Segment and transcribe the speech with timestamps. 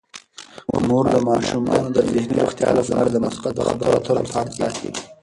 [0.87, 4.89] مور د ماشومانو د ذهني روغتیا لپاره د مثبت خبرو اترو پام ساتي.